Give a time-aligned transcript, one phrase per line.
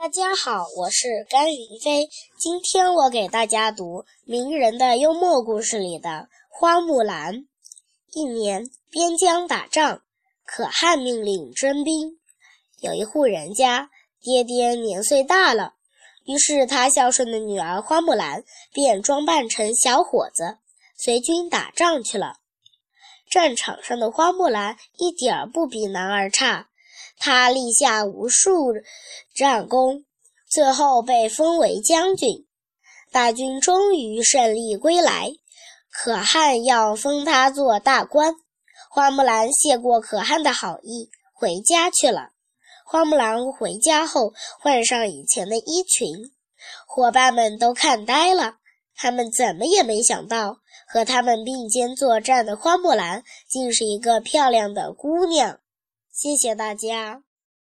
[0.00, 2.08] 大家好，我是甘云飞。
[2.38, 6.08] 今天我给大家读名人的幽默故事里的
[6.48, 7.34] 《花木兰》。
[8.14, 10.00] 一年，边疆打仗，
[10.46, 12.18] 可汗命令征兵。
[12.80, 13.90] 有一户人家，
[14.22, 15.74] 爹爹年岁大了，
[16.24, 18.42] 于是他孝顺的女儿花木兰
[18.72, 20.56] 便装扮成小伙子，
[20.96, 22.36] 随军打仗去了。
[23.30, 26.69] 战场上的花木兰一点儿不比男儿差。
[27.22, 28.72] 他立下无数
[29.34, 30.06] 战功，
[30.48, 32.46] 最后被封为将军。
[33.12, 35.30] 大军终于胜利归来，
[35.92, 38.34] 可汗要封他做大官。
[38.88, 42.30] 花木兰谢过可汗的好意，回家去了。
[42.86, 46.32] 花木兰回家后，换上以前的衣裙，
[46.86, 48.54] 伙伴们都看呆了。
[48.96, 50.56] 他们怎么也没想到，
[50.88, 55.60] 和他们并肩作战的花木兰，竟是一个漂亮的姑娘。
[56.20, 57.22] 谢谢大家。